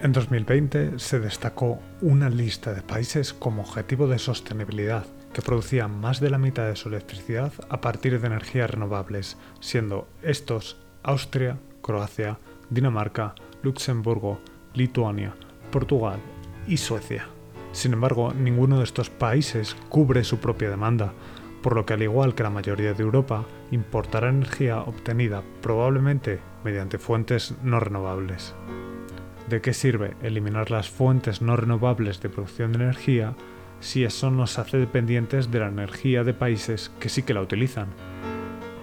En 0.00 0.12
2020 0.12 1.00
se 1.00 1.18
destacó 1.18 1.80
una 2.00 2.30
lista 2.30 2.72
de 2.72 2.82
países 2.82 3.32
como 3.32 3.62
objetivo 3.62 4.06
de 4.06 4.20
sostenibilidad 4.20 5.06
que 5.32 5.42
producían 5.42 6.00
más 6.00 6.20
de 6.20 6.30
la 6.30 6.38
mitad 6.38 6.68
de 6.68 6.76
su 6.76 6.88
electricidad 6.88 7.52
a 7.68 7.80
partir 7.80 8.20
de 8.20 8.28
energías 8.28 8.70
renovables, 8.70 9.36
siendo 9.58 10.06
estos 10.22 10.76
Austria, 11.02 11.58
Croacia, 11.82 12.38
Dinamarca, 12.70 13.34
Luxemburgo, 13.62 14.40
Lituania, 14.74 15.34
Portugal 15.70 16.18
y 16.66 16.76
Suecia. 16.76 17.26
Sin 17.72 17.92
embargo, 17.92 18.32
ninguno 18.32 18.78
de 18.78 18.84
estos 18.84 19.10
países 19.10 19.76
cubre 19.88 20.24
su 20.24 20.38
propia 20.38 20.70
demanda, 20.70 21.12
por 21.62 21.74
lo 21.74 21.86
que 21.86 21.94
al 21.94 22.02
igual 22.02 22.34
que 22.34 22.42
la 22.42 22.50
mayoría 22.50 22.94
de 22.94 23.02
Europa, 23.02 23.44
importará 23.70 24.28
energía 24.28 24.80
obtenida 24.80 25.42
probablemente 25.60 26.40
mediante 26.64 26.98
fuentes 26.98 27.54
no 27.62 27.80
renovables. 27.80 28.54
¿De 29.48 29.60
qué 29.60 29.72
sirve 29.72 30.16
eliminar 30.22 30.70
las 30.70 30.88
fuentes 30.88 31.42
no 31.42 31.56
renovables 31.56 32.20
de 32.20 32.28
producción 32.28 32.72
de 32.72 32.84
energía 32.84 33.34
si 33.80 34.04
eso 34.04 34.30
nos 34.30 34.58
hace 34.58 34.78
dependientes 34.78 35.50
de 35.50 35.60
la 35.60 35.68
energía 35.68 36.24
de 36.24 36.34
países 36.34 36.90
que 37.00 37.08
sí 37.08 37.22
que 37.22 37.34
la 37.34 37.40
utilizan? 37.40 37.88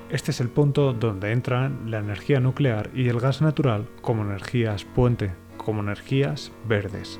Este 0.09 0.31
es 0.31 0.39
el 0.39 0.47
punto 0.47 0.93
donde 0.93 1.33
entran 1.33 1.91
la 1.91 1.99
energía 1.99 2.39
nuclear 2.39 2.89
y 2.93 3.09
el 3.09 3.19
gas 3.19 3.41
natural 3.41 3.89
como 4.01 4.23
energías 4.23 4.85
puente, 4.85 5.33
como 5.57 5.81
energías 5.81 6.53
verdes, 6.65 7.19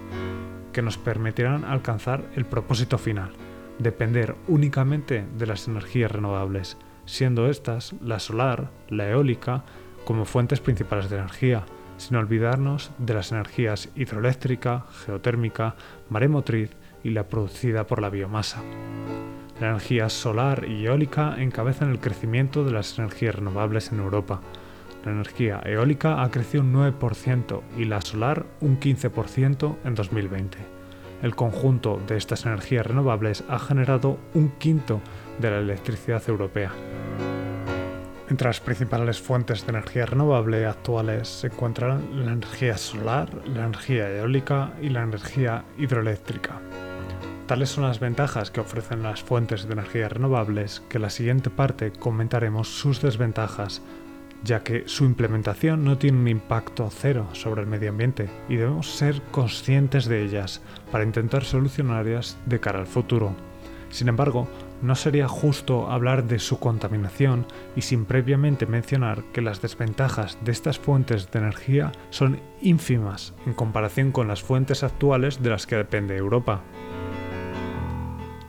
que 0.72 0.82
nos 0.82 0.98
permitirán 0.98 1.66
alcanzar 1.66 2.24
el 2.38 2.46
propósito 2.46 2.98
final, 2.98 3.34
depender 3.78 4.36
únicamente 4.48 5.26
de 5.38 5.46
las 5.46 5.68
energías 5.68 6.14
renovables, 6.14 6.78
siendo 7.06 7.50
estas 7.50 7.94
la 8.02 8.20
solar, 8.20 8.72
la 8.88 9.10
eólica, 9.10 9.66
como 10.06 10.24
fuentes 10.24 10.62
principales 10.62 11.10
de 11.10 11.18
energía, 11.18 11.66
sin 11.98 12.16
olvidarnos 12.16 12.92
de 13.00 13.16
las 13.16 13.34
energías 13.34 13.90
hidroeléctrica, 13.96 14.86
geotérmica, 15.06 15.76
maremotriz 16.10 16.72
y 17.04 17.10
la 17.10 17.28
producida 17.28 17.86
por 17.86 18.02
la 18.02 18.10
biomasa. 18.10 18.62
La 19.60 19.70
energía 19.70 20.08
solar 20.10 20.66
y 20.70 20.86
eólica 20.86 21.36
encabezan 21.40 21.90
el 21.90 22.00
crecimiento 22.00 22.64
de 22.64 22.72
las 22.72 23.00
energías 23.00 23.34
renovables 23.34 23.92
en 23.92 24.00
Europa. 24.00 24.40
La 25.04 25.12
energía 25.12 25.62
eólica 25.66 26.22
ha 26.22 26.30
crecido 26.30 26.64
un 26.64 26.74
9% 26.74 27.62
y 27.76 27.86
la 27.86 28.02
solar 28.02 28.46
un 28.62 28.80
15% 28.80 29.78
en 29.84 29.96
2020. 29.96 30.58
El 31.24 31.36
conjunto 31.36 32.00
de 32.08 32.18
estas 32.18 32.46
energías 32.46 32.86
renovables 32.86 33.44
ha 33.50 33.58
generado 33.58 34.20
un 34.36 34.50
quinto 34.60 35.02
de 35.40 35.50
la 35.50 35.58
electricidad 35.58 36.22
europea. 36.28 36.72
Entre 38.30 38.48
las 38.48 38.60
principales 38.60 39.20
fuentes 39.20 39.66
de 39.66 39.72
energía 39.72 40.06
renovable 40.06 40.68
actuales 40.68 41.28
se 41.30 41.48
encuentran 41.48 42.26
la 42.26 42.34
energía 42.34 42.78
solar, 42.78 43.30
la 43.48 43.66
energía 43.66 44.08
eólica 44.16 44.74
y 44.82 44.90
la 44.90 45.02
energía 45.02 45.64
hidroeléctrica. 45.80 46.60
Tales 47.48 47.70
son 47.70 47.86
las 47.86 48.02
ventajas 48.02 48.52
que 48.52 48.60
ofrecen 48.60 49.04
las 49.04 49.24
fuentes 49.24 49.66
de 49.66 49.72
energía 49.72 50.10
renovables 50.10 50.82
que 50.90 50.98
en 50.98 51.04
la 51.04 51.10
siguiente 51.10 51.50
parte 51.50 51.94
comentaremos 51.94 52.68
sus 52.68 53.02
desventajas, 53.02 53.82
ya 54.44 54.64
que 54.64 54.84
su 54.86 55.06
implementación 55.06 55.86
no 55.86 55.98
tiene 55.98 56.20
un 56.20 56.28
impacto 56.28 56.90
cero 56.92 57.30
sobre 57.32 57.62
el 57.62 57.68
medio 57.68 57.90
ambiente 57.90 58.30
y 58.50 58.58
debemos 58.58 58.92
ser 58.92 59.22
conscientes 59.32 60.08
de 60.08 60.26
ellas 60.26 60.62
para 60.92 61.06
intentar 61.06 61.46
solucionarlas 61.46 62.38
de 62.46 62.60
cara 62.60 62.80
al 62.80 62.86
futuro. 62.86 63.34
Sin 63.92 64.10
embargo, 64.10 64.50
no 64.82 64.96
sería 64.96 65.30
justo 65.30 65.90
hablar 65.90 66.26
de 66.26 66.40
su 66.40 66.60
contaminación 66.60 67.46
y 67.78 67.82
sin 67.82 68.04
previamente 68.04 68.66
mencionar 68.66 69.24
que 69.32 69.42
las 69.42 69.62
desventajas 69.62 70.38
de 70.44 70.52
estas 70.52 70.80
fuentes 70.80 71.32
de 71.32 71.40
energía 71.40 71.94
son 72.10 72.42
ínfimas 72.62 73.34
en 73.46 73.54
comparación 73.54 74.12
con 74.12 74.28
las 74.28 74.44
fuentes 74.44 74.84
actuales 74.84 75.42
de 75.42 75.50
las 75.50 75.66
que 75.66 75.78
depende 75.78 76.18
Europa. 76.18 76.62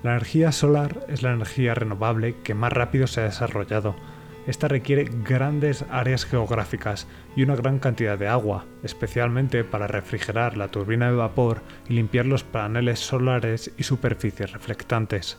La 0.03 0.13
energía 0.13 0.53
solar 0.53 1.05
es 1.09 1.23
la 1.23 1.33
energía 1.33 1.75
renovable 1.75 2.37
que 2.45 2.55
más 2.55 2.73
rápido 2.73 3.07
se 3.09 3.21
ha 3.21 3.25
desarrollado. 3.25 3.97
Esta 4.47 4.69
requiere 4.69 5.11
grandes 5.25 5.85
áreas 5.91 6.25
geográficas 6.25 7.09
y 7.37 7.43
una 7.43 7.57
gran 7.57 7.81
cantidad 7.81 8.17
de 8.17 8.29
agua, 8.29 8.65
especialmente 8.83 9.65
para 9.65 9.89
refrigerar 9.89 10.57
la 10.57 10.69
turbina 10.69 11.11
de 11.11 11.17
vapor 11.17 11.63
y 11.89 11.95
limpiar 11.95 12.27
los 12.27 12.45
paneles 12.45 13.01
solares 13.01 13.73
y 13.77 13.83
superficies 13.83 14.53
reflectantes. 14.53 15.39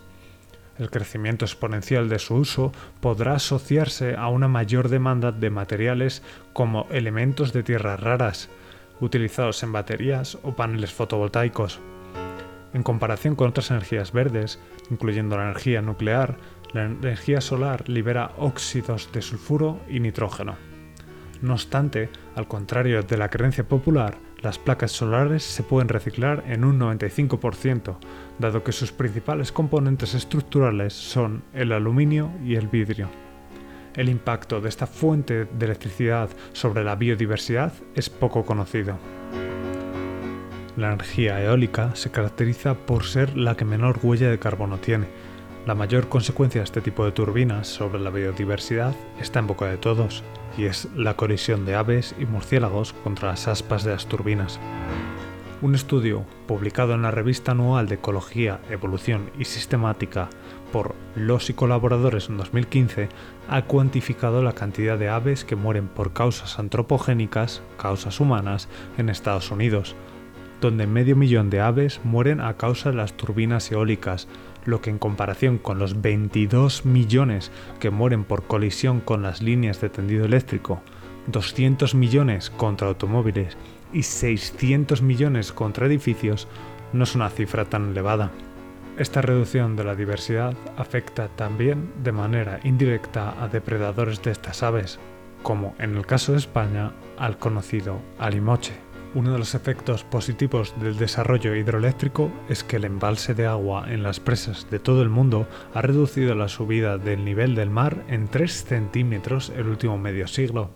El 0.77 0.91
crecimiento 0.91 1.45
exponencial 1.45 2.07
de 2.07 2.19
su 2.19 2.35
uso 2.35 2.71
podrá 3.01 3.35
asociarse 3.35 4.15
a 4.15 4.27
una 4.27 4.47
mayor 4.47 4.89
demanda 4.89 5.31
de 5.31 5.49
materiales 5.49 6.21
como 6.53 6.87
elementos 6.91 7.51
de 7.51 7.63
tierras 7.63 7.99
raras, 7.99 8.49
utilizados 8.99 9.63
en 9.63 9.71
baterías 9.71 10.37
o 10.43 10.55
paneles 10.55 10.93
fotovoltaicos. 10.93 11.79
En 12.73 12.83
comparación 12.83 13.35
con 13.35 13.49
otras 13.49 13.71
energías 13.71 14.11
verdes, 14.11 14.59
incluyendo 14.91 15.37
la 15.37 15.45
energía 15.45 15.81
nuclear, 15.81 16.37
la 16.73 16.85
energía 16.85 17.41
solar 17.41 17.89
libera 17.89 18.31
óxidos 18.37 19.11
de 19.11 19.21
sulfuro 19.21 19.79
y 19.89 19.99
nitrógeno. 19.99 20.55
No 21.41 21.53
obstante, 21.53 22.09
al 22.35 22.47
contrario 22.47 23.01
de 23.01 23.17
la 23.17 23.29
creencia 23.29 23.67
popular, 23.67 24.17
las 24.41 24.59
placas 24.59 24.91
solares 24.91 25.43
se 25.43 25.63
pueden 25.63 25.89
reciclar 25.89 26.43
en 26.47 26.63
un 26.63 26.79
95%, 26.79 27.97
dado 28.39 28.63
que 28.63 28.71
sus 28.71 28.91
principales 28.91 29.51
componentes 29.51 30.13
estructurales 30.13 30.93
son 30.93 31.43
el 31.53 31.71
aluminio 31.71 32.31
y 32.43 32.55
el 32.55 32.67
vidrio. 32.67 33.09
El 33.95 34.09
impacto 34.09 34.61
de 34.61 34.69
esta 34.69 34.87
fuente 34.87 35.45
de 35.45 35.65
electricidad 35.65 36.29
sobre 36.53 36.83
la 36.83 36.95
biodiversidad 36.95 37.73
es 37.95 38.09
poco 38.09 38.45
conocido. 38.45 38.97
La 40.79 40.93
energía 40.93 41.43
eólica 41.43 41.93
se 41.93 42.09
caracteriza 42.09 42.73
por 42.73 43.03
ser 43.03 43.35
la 43.35 43.57
que 43.57 43.65
menor 43.65 43.99
huella 44.01 44.29
de 44.29 44.39
carbono 44.39 44.77
tiene. 44.77 45.07
La 45.65 45.75
mayor 45.75 46.07
consecuencia 46.07 46.61
de 46.61 46.63
este 46.63 46.79
tipo 46.79 47.03
de 47.03 47.11
turbinas 47.11 47.67
sobre 47.67 47.99
la 47.99 48.09
biodiversidad 48.11 48.95
está 49.19 49.39
en 49.39 49.47
boca 49.47 49.65
de 49.65 49.75
todos, 49.75 50.23
y 50.57 50.67
es 50.67 50.87
la 50.95 51.17
colisión 51.17 51.65
de 51.65 51.75
aves 51.75 52.15
y 52.17 52.25
murciélagos 52.25 52.93
contra 52.93 53.27
las 53.27 53.49
aspas 53.49 53.83
de 53.83 53.91
las 53.91 54.05
turbinas. 54.05 54.57
Un 55.61 55.75
estudio 55.75 56.23
publicado 56.47 56.93
en 56.93 57.01
la 57.01 57.11
revista 57.11 57.51
anual 57.51 57.89
de 57.89 57.95
Ecología, 57.95 58.61
Evolución 58.69 59.31
y 59.37 59.43
Sistemática 59.43 60.29
por 60.71 60.95
los 61.13 61.49
y 61.49 61.53
colaboradores 61.55 62.29
en 62.29 62.37
2015 62.37 63.09
ha 63.49 63.63
cuantificado 63.63 64.41
la 64.41 64.53
cantidad 64.53 64.97
de 64.97 65.09
aves 65.09 65.43
que 65.43 65.57
mueren 65.57 65.89
por 65.89 66.13
causas 66.13 66.57
antropogénicas, 66.57 67.61
causas 67.77 68.21
humanas, 68.21 68.69
en 68.97 69.09
Estados 69.09 69.51
Unidos, 69.51 69.97
donde 70.61 70.87
medio 70.87 71.15
millón 71.15 71.49
de 71.49 71.61
aves 71.61 72.01
mueren 72.03 72.41
a 72.41 72.57
causa 72.57 72.89
de 72.89 72.97
las 72.97 73.13
turbinas 73.13 73.71
eólicas, 73.71 74.27
lo 74.65 74.81
que 74.81 74.89
en 74.89 74.99
comparación 74.99 75.57
con 75.57 75.79
los 75.79 76.01
22 76.01 76.85
millones 76.85 77.51
que 77.79 77.89
mueren 77.89 78.23
por 78.23 78.43
colisión 78.43 78.99
con 78.99 79.21
las 79.21 79.41
líneas 79.41 79.81
de 79.81 79.89
tendido 79.89 80.25
eléctrico, 80.25 80.81
200 81.27 81.95
millones 81.95 82.49
contra 82.49 82.87
automóviles 82.87 83.57
y 83.93 84.03
600 84.03 85.01
millones 85.01 85.51
contra 85.51 85.87
edificios, 85.87 86.47
no 86.93 87.03
es 87.03 87.15
una 87.15 87.29
cifra 87.29 87.65
tan 87.65 87.91
elevada. 87.91 88.31
Esta 88.97 89.21
reducción 89.21 89.75
de 89.75 89.85
la 89.85 89.95
diversidad 89.95 90.53
afecta 90.75 91.29
también 91.29 91.91
de 92.03 92.11
manera 92.11 92.59
indirecta 92.63 93.41
a 93.41 93.47
depredadores 93.47 94.21
de 94.23 94.31
estas 94.31 94.61
aves, 94.61 94.99
como 95.41 95.73
en 95.79 95.95
el 95.95 96.05
caso 96.05 96.33
de 96.33 96.39
España 96.39 96.91
al 97.17 97.37
conocido 97.37 98.01
alimoche. 98.17 98.88
Uno 99.15 99.33
de 99.33 99.39
los 99.39 99.55
efectos 99.55 100.03
positivos 100.03 100.75
del 100.79 100.95
desarrollo 100.95 101.55
hidroeléctrico 101.55 102.31
es 102.47 102.63
que 102.63 102.75
el 102.75 102.85
embalse 102.85 103.33
de 103.33 103.47
agua 103.47 103.91
en 103.91 104.03
las 104.03 104.19
presas 104.19 104.69
de 104.69 104.77
todo 104.77 105.01
el 105.01 105.09
mundo 105.09 105.47
ha 105.73 105.81
reducido 105.81 106.35
la 106.35 106.47
subida 106.47 106.99
del 106.99 107.25
nivel 107.25 107.55
del 107.55 107.71
mar 107.71 108.03
en 108.07 108.27
3 108.27 108.65
centímetros 108.65 109.51
el 109.57 109.67
último 109.67 109.97
medio 109.97 110.27
siglo, 110.27 110.69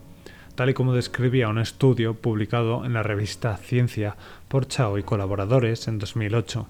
tal 0.56 0.72
y 0.72 0.74
como 0.74 0.96
describía 0.96 1.48
un 1.48 1.60
estudio 1.60 2.16
publicado 2.16 2.86
en 2.86 2.94
la 2.94 3.04
revista 3.04 3.56
Ciencia 3.58 4.16
por 4.48 4.68
Chao 4.68 4.98
y 4.98 5.04
colaboradores 5.04 5.88
en 5.88 6.00
2008. 6.00 6.68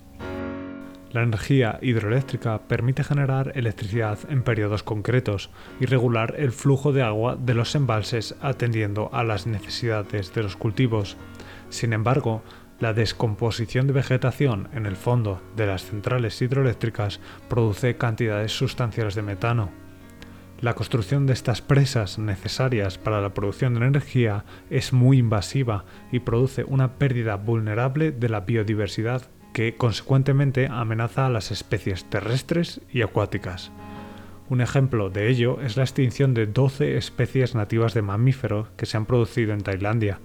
La 1.13 1.22
energía 1.22 1.77
hidroeléctrica 1.82 2.60
permite 2.67 3.03
generar 3.03 3.51
electricidad 3.55 4.17
en 4.29 4.41
periodos 4.41 4.82
concretos 4.82 5.51
y 5.79 5.86
regular 5.86 6.34
el 6.39 6.51
flujo 6.51 6.91
de 6.91 7.03
agua 7.03 7.38
de 7.39 7.53
los 7.53 7.75
embalses 7.75 8.36
atendiendo 8.41 9.12
a 9.13 9.24
las 9.24 9.46
necesidades 9.46 10.34
de 10.34 10.41
los 10.41 10.58
cultivos. 10.58 11.15
Sin 11.73 11.91
embargo, 11.91 12.43
la 12.79 12.93
descomposición 12.93 13.87
de 13.87 13.93
vegetación 13.93 14.69
en 14.73 14.85
el 14.85 14.95
fondo 14.95 15.41
de 15.55 15.65
las 15.65 15.83
centrales 15.83 16.39
hidroeléctricas 16.39 17.19
produce 17.49 17.97
cantidades 17.97 18.51
sustanciales 18.51 19.15
de 19.15 19.23
metano. 19.23 19.71
La 20.61 20.75
construcción 20.75 21.25
de 21.25 21.33
estas 21.33 21.63
presas 21.63 22.19
necesarias 22.19 22.99
para 22.99 23.21
la 23.21 23.33
producción 23.33 23.73
de 23.73 23.87
energía 23.87 24.45
es 24.69 24.93
muy 24.93 25.17
invasiva 25.17 25.85
y 26.11 26.19
produce 26.19 26.63
una 26.63 26.99
pérdida 26.99 27.37
vulnerable 27.37 28.11
de 28.11 28.29
la 28.29 28.41
biodiversidad 28.41 29.23
que 29.51 29.75
consecuentemente 29.75 30.67
amenaza 30.67 31.25
a 31.25 31.31
las 31.31 31.49
especies 31.49 32.07
terrestres 32.07 32.81
y 32.91 33.01
acuáticas. 33.01 33.71
Un 34.47 34.61
ejemplo 34.61 35.09
de 35.09 35.27
ello 35.27 35.59
es 35.59 35.75
la 35.75 35.83
extinción 35.83 36.35
de 36.35 36.45
12 36.45 36.97
especies 36.97 37.55
nativas 37.55 37.95
de 37.95 38.03
mamíferos 38.03 38.69
que 38.77 38.85
se 38.85 38.95
han 38.95 39.07
producido 39.07 39.53
en 39.53 39.63
Tailandia. 39.63 40.19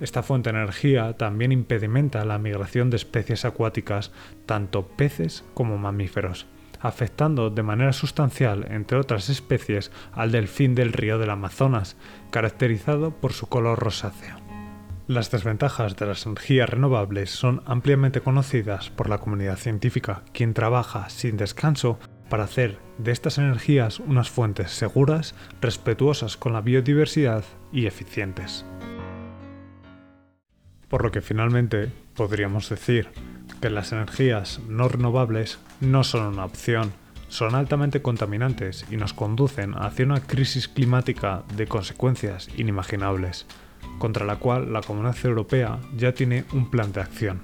Esta 0.00 0.22
fuente 0.22 0.52
de 0.52 0.58
energía 0.58 1.14
también 1.14 1.50
impedimenta 1.50 2.24
la 2.24 2.38
migración 2.38 2.90
de 2.90 2.96
especies 2.96 3.44
acuáticas, 3.44 4.12
tanto 4.46 4.86
peces 4.86 5.44
como 5.54 5.76
mamíferos, 5.76 6.46
afectando 6.80 7.50
de 7.50 7.62
manera 7.62 7.92
sustancial, 7.92 8.66
entre 8.70 8.98
otras 8.98 9.28
especies, 9.28 9.90
al 10.12 10.30
delfín 10.30 10.74
del 10.74 10.92
río 10.92 11.18
del 11.18 11.30
Amazonas, 11.30 11.96
caracterizado 12.30 13.10
por 13.10 13.32
su 13.32 13.48
color 13.48 13.80
rosáceo. 13.80 14.36
Las 15.08 15.30
desventajas 15.30 15.96
de 15.96 16.06
las 16.06 16.26
energías 16.26 16.68
renovables 16.68 17.30
son 17.30 17.62
ampliamente 17.64 18.20
conocidas 18.20 18.90
por 18.90 19.08
la 19.08 19.18
comunidad 19.18 19.56
científica, 19.56 20.22
quien 20.32 20.52
trabaja 20.52 21.08
sin 21.08 21.38
descanso 21.38 21.98
para 22.28 22.44
hacer 22.44 22.78
de 22.98 23.12
estas 23.12 23.38
energías 23.38 24.00
unas 24.00 24.28
fuentes 24.28 24.70
seguras, 24.70 25.34
respetuosas 25.62 26.36
con 26.36 26.52
la 26.52 26.60
biodiversidad 26.60 27.42
y 27.72 27.86
eficientes. 27.86 28.66
Por 30.88 31.02
lo 31.04 31.10
que 31.10 31.20
finalmente 31.20 31.90
podríamos 32.14 32.68
decir 32.68 33.08
que 33.60 33.70
las 33.70 33.92
energías 33.92 34.60
no 34.68 34.88
renovables 34.88 35.58
no 35.80 36.04
son 36.04 36.26
una 36.26 36.44
opción, 36.44 36.92
son 37.28 37.54
altamente 37.54 38.00
contaminantes 38.00 38.86
y 38.90 38.96
nos 38.96 39.12
conducen 39.12 39.74
hacia 39.74 40.06
una 40.06 40.20
crisis 40.20 40.68
climática 40.68 41.42
de 41.56 41.66
consecuencias 41.66 42.48
inimaginables 42.56 43.46
contra 43.98 44.24
la 44.24 44.36
cual 44.36 44.72
la 44.72 44.80
Comunidad 44.80 45.16
Europea 45.24 45.78
ya 45.96 46.12
tiene 46.12 46.44
un 46.52 46.70
plan 46.70 46.92
de 46.92 47.00
acción. 47.00 47.42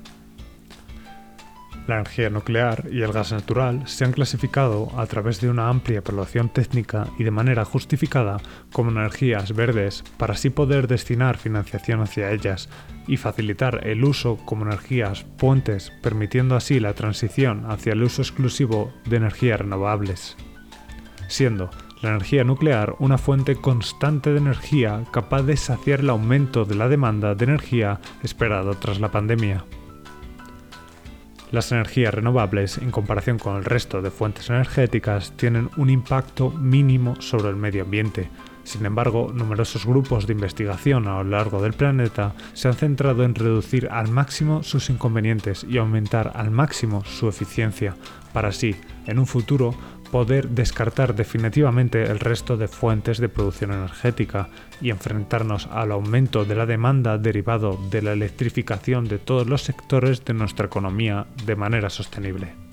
La 1.87 1.97
energía 1.97 2.31
nuclear 2.31 2.87
y 2.91 3.03
el 3.03 3.13
gas 3.13 3.33
natural 3.33 3.87
se 3.87 4.05
han 4.05 4.13
clasificado 4.13 4.91
a 4.97 5.07
través 5.07 5.43
de 5.43 5.51
una 5.51 5.69
amplia 5.69 5.99
evaluación 5.99 6.49
técnica 6.49 7.09
y 7.19 7.25
de 7.25 7.31
manera 7.31 7.67
justificada 7.67 8.39
como 8.73 8.91
energías 8.91 9.55
verdes 9.55 10.03
para 10.17 10.33
así 10.33 10.49
poder 10.49 10.89
destinar 10.89 11.37
financiación 11.37 12.01
hacia 12.01 12.31
ellas 12.33 12.71
y 13.07 13.19
facilitar 13.19 13.87
el 13.87 14.03
uso 14.03 14.39
como 14.47 14.65
energías 14.65 15.25
puentes, 15.37 15.93
permitiendo 16.03 16.57
así 16.57 16.81
la 16.81 16.95
transición 16.95 17.71
hacia 17.71 17.93
el 17.93 18.03
uso 18.03 18.23
exclusivo 18.23 18.91
de 19.05 19.19
energías 19.19 19.61
renovables. 19.61 20.39
Siendo 21.29 21.69
la 22.01 22.11
energía 22.11 22.45
nuclear 22.45 22.97
una 22.99 23.19
fuente 23.19 23.57
constante 23.57 24.31
de 24.31 24.39
energía 24.39 25.05
capaz 25.11 25.43
de 25.43 25.59
saciar 25.59 26.01
el 26.01 26.11
aumento 26.11 26.65
de 26.65 26.77
la 26.77 26.89
demanda 26.89 27.35
de 27.35 27.45
energía 27.45 28.01
esperado 28.23 28.75
tras 28.75 29.01
la 29.01 29.11
pandemia. 29.11 29.65
Las 31.55 31.71
energías 31.71 32.13
renovables, 32.13 32.79
en 32.79 32.91
comparación 32.91 33.39
con 33.39 33.55
el 33.55 33.65
resto 33.65 34.03
de 34.03 34.11
fuentes 34.11 34.51
energéticas, 34.51 35.31
tienen 35.37 35.71
un 35.77 35.89
impacto 35.89 36.51
mínimo 36.51 37.15
sobre 37.21 37.49
el 37.49 37.55
medio 37.55 37.85
ambiente. 37.85 38.29
Sin 38.65 38.85
embargo, 38.85 39.31
numerosos 39.33 39.87
grupos 39.87 40.27
de 40.27 40.33
investigación 40.33 41.07
a 41.07 41.23
lo 41.23 41.31
largo 41.31 41.63
del 41.63 41.73
planeta 41.73 42.35
se 42.55 42.67
han 42.67 42.75
centrado 42.75 43.23
en 43.23 43.37
reducir 43.37 43.89
al 43.93 44.09
máximo 44.09 44.65
sus 44.65 44.91
inconvenientes 44.91 45.65
y 45.69 45.79
aumentar 45.79 46.33
al 46.35 46.51
máximo 46.51 47.05
su 47.05 47.29
eficiencia, 47.29 47.95
para 48.33 48.49
así, 48.49 48.75
en 49.07 49.21
un 49.21 49.27
futuro, 49.29 49.77
poder 50.15 50.51
descartar 50.51 51.17
definitivamente 51.17 52.05
el 52.05 52.21
resto 52.21 52.57
de 52.57 52.69
fuentes 52.69 53.19
de 53.19 53.29
producción 53.29 53.73
energética 53.73 54.49
y 54.81 54.91
enfrentarnos 54.91 55.67
al 55.73 55.91
aumento 55.91 56.45
de 56.45 56.55
la 56.55 56.67
demanda 56.67 57.19
derivado 57.19 57.77
de 57.91 58.01
la 58.01 58.13
electrificación 58.13 59.09
de 59.09 59.19
todos 59.19 59.49
los 59.49 59.63
sectores 59.63 60.25
de 60.25 60.35
nuestra 60.35 60.67
economía 60.67 61.27
de 61.45 61.57
manera 61.57 61.91
sostenible. 61.91 62.64